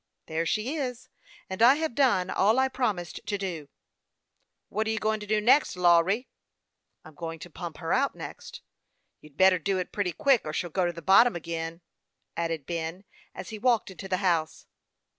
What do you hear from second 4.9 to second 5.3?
going to